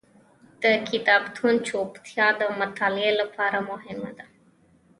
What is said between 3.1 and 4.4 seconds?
لپاره مهمه ده.